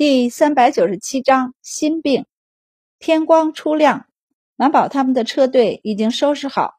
[0.00, 2.24] 第三百九十七章心病。
[2.98, 4.06] 天光初亮，
[4.56, 6.76] 满宝他们的车队已经收拾好。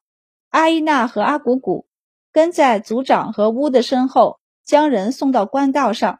[0.49, 1.85] 阿依娜和阿古古
[2.31, 6.19] 跟在族长和乌的身后，将人送到官道上。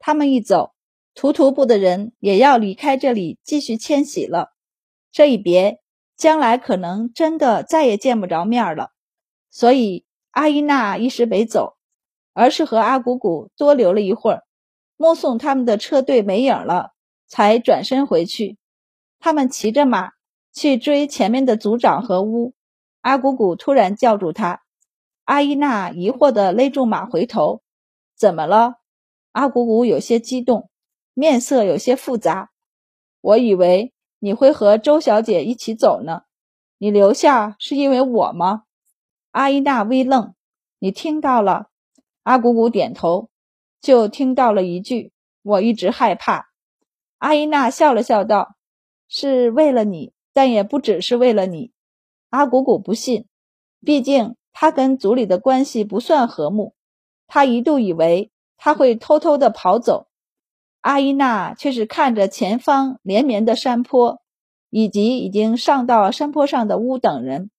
[0.00, 0.74] 他们一走，
[1.14, 4.48] 图图部的人也要离开这里，继续迁徙了。
[5.12, 5.80] 这一别，
[6.16, 8.90] 将来可能真的再也见不着面了。
[9.50, 11.76] 所以阿依娜一时没走，
[12.32, 14.43] 而是和阿古古多留了一会儿。
[14.96, 16.92] 目送他们的车队没影了，
[17.26, 18.58] 才转身回去。
[19.18, 20.12] 他们骑着马
[20.52, 22.54] 去追前面的族长和乌。
[23.00, 24.62] 阿古古突然叫住他，
[25.24, 27.62] 阿依娜疑惑地勒住马，回头
[28.16, 28.76] ：“怎么了？”
[29.32, 30.70] 阿古古有些激动，
[31.12, 32.50] 面色有些复杂。
[33.20, 36.22] 我以为你会和周小姐一起走呢，
[36.78, 38.62] 你留下是因为我吗？
[39.32, 40.34] 阿依娜微愣
[40.78, 41.68] ：“你听到了？”
[42.22, 43.28] 阿古古点头。
[43.84, 45.12] 就听到了一句
[45.44, 46.46] ：“我一直害怕。”
[47.20, 48.56] 阿依娜笑了笑道
[49.08, 51.70] ：“是为了你，但也不只是为了你。”
[52.30, 53.26] 阿古古不信，
[53.84, 56.74] 毕竟他跟族里的关系不算和睦。
[57.26, 60.06] 他一度以为他会偷偷的跑走。
[60.80, 64.22] 阿依娜却是看着前方连绵的山坡，
[64.70, 67.50] 以及已经上到山坡上的乌等人。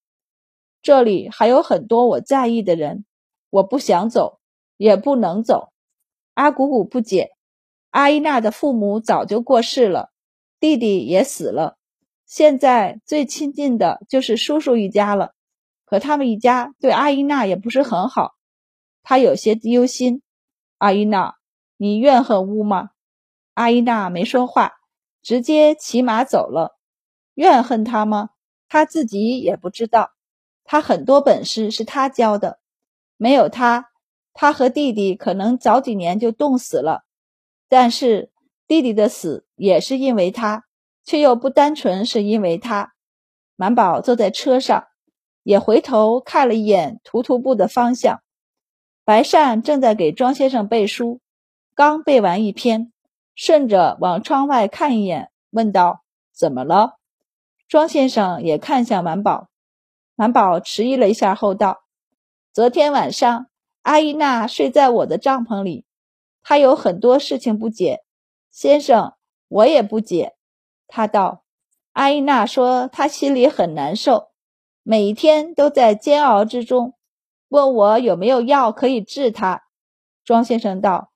[0.81, 3.05] 这里还有很多我在意的人，
[3.51, 4.39] 我不想走，
[4.77, 5.69] 也不能走。
[6.35, 7.31] 阿古古不解，
[7.91, 10.11] 阿依娜的父母早就过世了，
[10.59, 11.77] 弟弟也死了，
[12.25, 15.31] 现在最亲近的就是叔叔一家了。
[15.85, 18.33] 可他们一家对阿依娜也不是很好，
[19.01, 20.21] 他有些忧心。
[20.77, 21.35] 阿依娜，
[21.77, 22.89] 你怨恨乌吗？
[23.53, 24.73] 阿依娜没说话，
[25.21, 26.77] 直接骑马走了。
[27.35, 28.31] 怨恨他吗？
[28.67, 30.11] 他自己也不知道。
[30.65, 32.59] 他很多本事是他教的，
[33.15, 33.91] 没有他。
[34.37, 37.05] 他和弟弟可能早几年就冻死了，
[37.69, 38.33] 但是
[38.67, 40.65] 弟弟的死也是因为他，
[41.05, 42.93] 却又不单纯是因为他。
[43.55, 44.87] 满宝坐在车上，
[45.41, 48.21] 也回头看了一眼图图部的方向。
[49.05, 51.21] 白善正在给庄先生背书，
[51.73, 52.91] 刚背完一篇，
[53.35, 56.03] 顺着往窗外看一眼，问道
[56.35, 56.97] ：“怎么了？”
[57.69, 59.47] 庄先生也看向满宝，
[60.15, 61.83] 满宝迟疑了一下后道
[62.51, 63.47] ：“昨天晚上。”
[63.85, 65.85] 阿依娜睡在我的帐篷里，
[66.41, 68.03] 她有很多事情不解。
[68.49, 69.13] 先生，
[69.47, 70.35] 我也不解。
[70.87, 71.43] 他道
[71.93, 74.29] ：“阿依娜说她心里很难受，
[74.81, 76.95] 每一天都在煎熬之中，
[77.49, 79.65] 问我有没有药可以治她。”
[80.25, 81.11] 庄先生道：“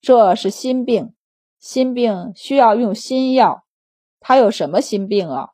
[0.00, 1.16] 这是心病，
[1.58, 3.64] 心病需要用心药。
[4.20, 5.50] 她有什么心病啊？”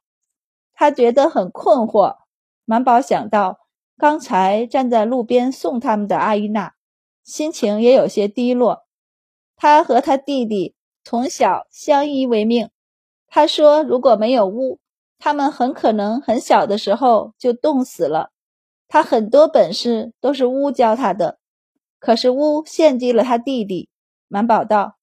[0.76, 2.18] 他觉得很困惑。
[2.66, 3.60] 满宝想到。
[3.98, 6.74] 刚才站在路边送他们的阿依娜，
[7.24, 8.86] 心情也有些低落。
[9.56, 12.70] 他和他弟弟从小相依为命。
[13.26, 14.78] 他说，如果没有巫，
[15.18, 18.30] 他们很可能很小的时候就冻死了。
[18.86, 21.40] 他很多本事都是巫教他的，
[21.98, 23.88] 可是巫献祭了他弟弟。
[24.28, 24.96] 满宝道：“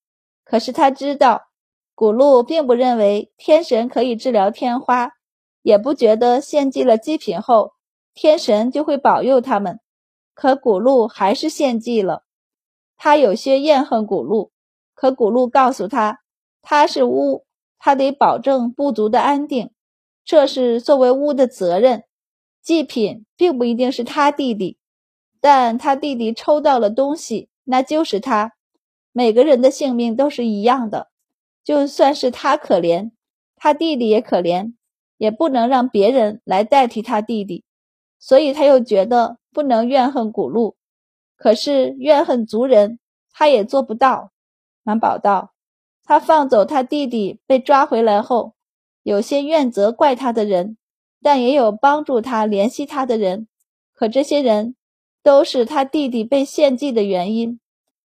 [0.45, 1.49] 可是他知道，
[1.93, 5.11] 古路并不认为天神可以治疗天花，
[5.63, 7.73] 也不觉得献祭了祭品后。”
[8.15, 9.81] 天神就会保佑他们，
[10.33, 12.23] 可古路还是献祭了。
[12.95, 14.51] 他有些怨恨古路，
[14.93, 16.21] 可古路告诉他，
[16.61, 17.45] 他是巫，
[17.77, 19.71] 他得保证部族的安定，
[20.23, 22.05] 这是作为巫的责任。
[22.63, 24.79] 祭品并不一定是他弟弟，
[25.41, 28.53] 但他弟弟抽到了东西，那就是他。
[29.11, 31.09] 每个人的性命都是一样的，
[31.63, 33.11] 就算是他可怜，
[33.55, 34.73] 他弟弟也可怜，
[35.17, 37.63] 也不能让别人来代替他弟弟。
[38.25, 40.77] 所以他又觉得不能怨恨古路，
[41.37, 42.97] 可是怨恨族人，
[43.31, 44.31] 他也做不到。
[44.81, 45.53] 满宝道
[46.03, 48.55] ：“他放走他弟弟被抓回来后，
[49.03, 50.75] 有些怨责怪他的人，
[51.21, 53.47] 但也有帮助他联系他的人。
[53.93, 54.75] 可这些人
[55.21, 57.59] 都是他弟弟被献祭的原因，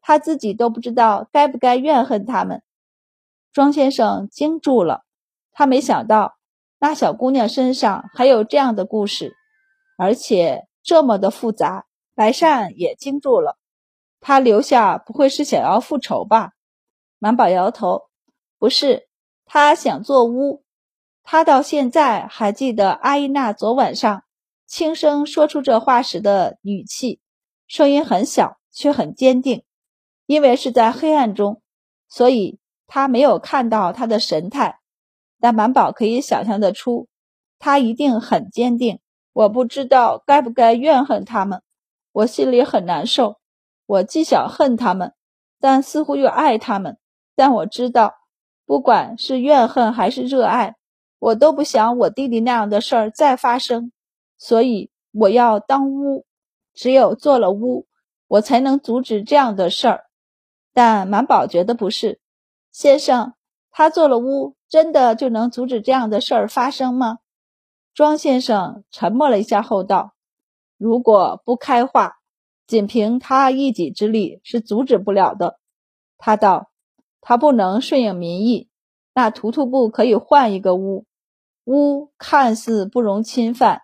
[0.01, 2.65] 他自己都不知道该不该怨恨他们。”
[3.55, 5.05] 庄先生惊住了，
[5.53, 6.35] 他没想到
[6.81, 9.37] 那小姑娘身上还有这样的故事。
[10.01, 13.59] 而且这么的复杂，白善也惊住了。
[14.19, 16.53] 他留下不会是想要复仇吧？
[17.19, 18.05] 满宝摇头，
[18.59, 19.11] 不是，
[19.45, 20.65] 他想做巫。
[21.23, 24.25] 他到现在还记得阿依娜昨晚上
[24.67, 27.21] 轻声说出这话时的语气，
[27.67, 29.65] 声音很小，却很坚定。
[30.25, 31.61] 因为是在黑暗中，
[32.09, 34.81] 所以他没有看到他的神态，
[35.41, 37.07] 但满宝可以想象得出，
[37.59, 38.99] 他一定很坚定。
[39.33, 41.63] 我不知道该不该怨恨他们，
[42.13, 43.39] 我心里很难受。
[43.87, 45.15] 我既想恨他们，
[45.61, 46.99] 但似乎又爱他们。
[47.35, 48.15] 但我知道
[48.67, 50.77] 不管是怨恨还是热爱，
[51.19, 53.93] 我都不想我弟弟那样的事儿再发生，
[54.37, 56.27] 所以我要当巫。
[56.73, 57.87] 只有做了巫，
[58.29, 60.05] 我才能阻止这样的事儿。
[60.73, 62.21] 但满宝觉得不是，
[62.71, 63.35] 先生，
[63.73, 67.19] 他做了巫，真的就能阻止这样的事儿发生吗？
[67.95, 70.15] 庄先生沉默了一下后道
[70.79, 72.19] ：“如果不开化，
[72.67, 75.59] 仅凭他一己之力是阻止不了的。”
[76.19, 76.71] 他道
[77.21, 78.69] ：“他不能顺应民意，
[79.15, 81.05] 那图图部可以换一个屋。
[81.65, 83.83] 屋看似不容侵犯。”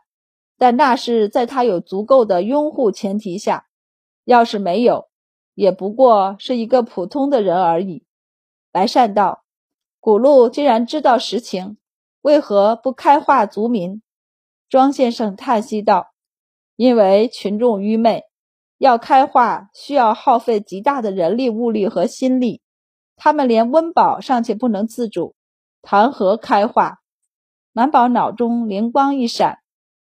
[0.59, 3.67] 但那是在他有足够的拥护前提下，
[4.25, 5.09] 要是没有，
[5.53, 8.07] 也不过是一个普通的人而已。
[8.73, 9.45] 白善道
[10.01, 11.77] ：“古路既然知道实情，
[12.27, 14.03] 为何不开化族民？”
[14.69, 16.09] 庄先生叹息道
[16.75, 18.25] ：“因为群众愚昧，
[18.79, 22.61] 要开化需要耗费极大的人力、物力和心力，
[23.15, 25.37] 他们连温饱尚且不能自主，
[25.83, 26.99] 谈何开化？”
[27.73, 29.61] 满宝脑中灵光一闪。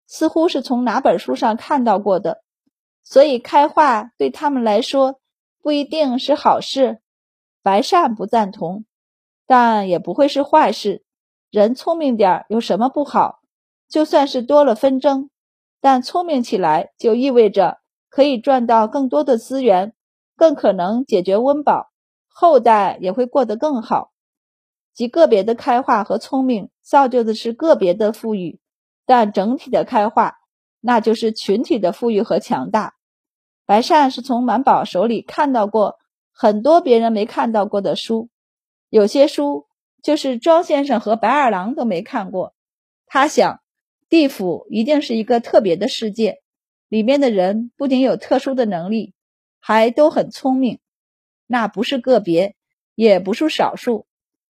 [0.06, 2.42] 似乎是从哪本书上看到过的，
[3.02, 5.18] 所以开化对他们来说
[5.62, 7.00] 不一定是好事。
[7.62, 8.84] 白善不赞同，
[9.46, 11.02] 但也不会是坏事。
[11.52, 13.40] 人聪明点有什么不好？
[13.86, 15.28] 就算是多了纷争，
[15.82, 17.76] 但聪明起来就意味着
[18.08, 19.92] 可以赚到更多的资源，
[20.34, 21.90] 更可能解决温饱，
[22.26, 24.12] 后代也会过得更好。
[24.94, 28.58] 极个别的开化和聪明造就的是个别的富裕。
[29.04, 30.36] 但整体的开化，
[30.80, 32.94] 那就是群体的富裕和强大。
[33.66, 35.96] 白善是从满宝手里看到过
[36.32, 38.30] 很多别人没看到过的书，
[38.88, 39.66] 有些书
[40.02, 42.54] 就是庄先生和白二郎都没看过。
[43.06, 43.60] 他想，
[44.08, 46.42] 地府一定是一个特别的世界，
[46.88, 49.14] 里面的人不仅有特殊的能力，
[49.60, 50.80] 还都很聪明。
[51.46, 52.56] 那不是个别，
[52.94, 54.06] 也不是少数，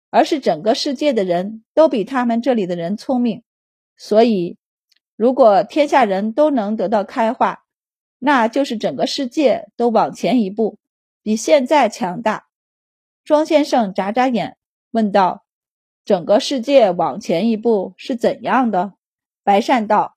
[0.10, 3.44] 而是整个世界的人都比他们这里的人聪明。
[3.98, 4.58] 所以，
[5.16, 7.64] 如果天下人都能得到开化，
[8.20, 10.78] 那就是整个世界都往前一步，
[11.24, 12.48] 比现在强大。
[13.24, 14.58] 庄先生眨眨眼，
[14.92, 15.44] 问道
[16.06, 18.94] ：“整个世界往前一步是怎样的？”
[19.44, 20.16] 白善道：“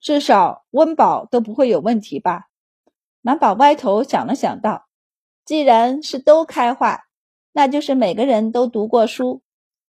[0.00, 2.46] 至少温饱都不会有问题吧？”
[3.22, 4.86] 满宝歪头想了想，道
[5.44, 7.06] ：“既然是都开化，
[7.52, 9.42] 那就是每个人都读过书，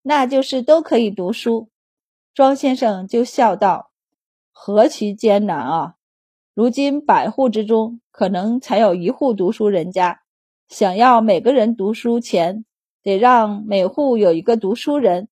[0.03, 1.69] 那就是都可以读书。”
[2.33, 3.91] 庄先生就笑道
[4.53, 5.95] ：“何其艰难啊！
[6.55, 10.23] 如今百户之中，可能才有一户读书人家。
[10.69, 12.65] 想要每个人读书前，
[13.09, 15.29] 得让每户有一个读书人，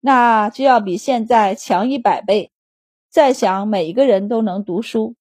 [0.00, 2.52] 那就要比现在强一百倍。
[3.08, 5.14] 再想每一个人都能读书，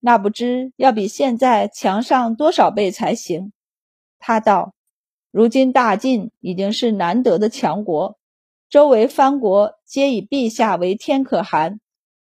[0.00, 3.52] 那不知要比现在强上多少倍才行。”
[4.18, 4.74] 他道
[5.30, 8.18] ：“如今大晋已经是难得的强国。”
[8.68, 11.78] 周围藩国皆以陛下为天可汗，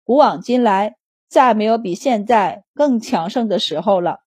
[0.04, 0.96] 古往今来
[1.28, 4.20] 再没有比现在更强盛的时候了。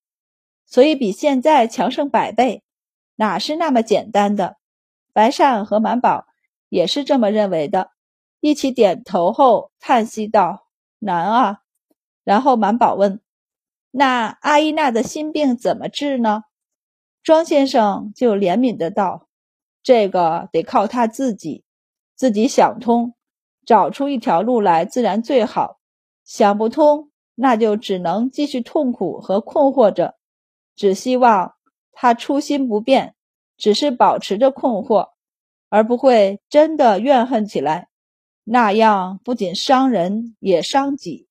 [0.68, 2.62] 所以比现在强盛百倍，
[3.16, 4.58] 哪是那么简单的？
[5.14, 6.26] 白善和满宝
[6.70, 7.92] 也是这么认为的，
[8.42, 10.68] 一起点头后叹息道
[11.00, 11.60] ：“难啊。”
[12.26, 13.22] 然后满宝问
[13.92, 16.44] ：“那阿依娜的心病怎么治呢？”
[17.24, 19.28] 庄先生就怜悯的道
[19.82, 21.64] ：“这个得靠他自己。”
[22.16, 23.16] 自己想通，
[23.66, 25.80] 找出一条路来，自然最好；
[26.24, 30.16] 想不通，那就只能继续痛苦和困惑着。
[30.76, 31.56] 只希望
[31.92, 33.16] 他初心不变，
[33.58, 35.13] 只是保持着困惑，
[35.74, 37.88] 而不会真的怨恨起来，
[38.44, 41.26] 那样不仅伤人，也伤己。